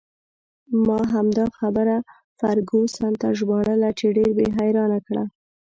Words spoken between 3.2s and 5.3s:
ته ژباړله چې ډېر یې حیرانه کړه.